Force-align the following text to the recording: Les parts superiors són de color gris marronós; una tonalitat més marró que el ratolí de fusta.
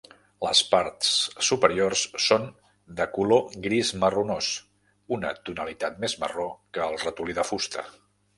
Les 0.43 0.59
parts 0.69 1.09
superiors 1.47 2.05
són 2.27 2.47
de 3.01 3.07
color 3.17 3.45
gris 3.67 3.93
marronós; 4.05 4.49
una 5.19 5.35
tonalitat 5.51 6.01
més 6.07 6.17
marró 6.25 6.49
que 6.79 6.87
el 6.89 6.99
ratolí 7.07 7.39
de 7.43 7.47
fusta. 7.53 7.87